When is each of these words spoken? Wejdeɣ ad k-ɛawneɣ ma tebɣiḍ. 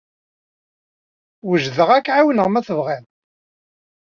Wejdeɣ 1.47 1.89
ad 1.91 2.03
k-ɛawneɣ 2.05 2.47
ma 2.49 2.61
tebɣiḍ. 2.67 3.03